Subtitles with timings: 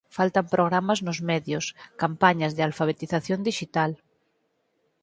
[0.17, 1.65] Faltan programas nos medios,
[2.03, 3.91] campañas de alfabetización dixital.